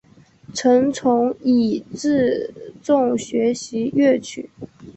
[0.51, 2.51] 曾从尹自
[2.81, 4.49] 重学习粤曲。